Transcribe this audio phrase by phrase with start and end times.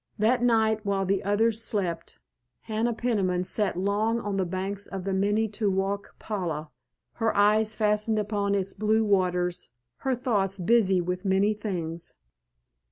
[0.17, 2.17] That night while the others slept
[2.61, 6.71] Hannah Peniman sat long on the banks of the Minne to wauk pala,
[7.13, 12.15] her eyes fastened upon its blue waters, her thoughts busy with many things.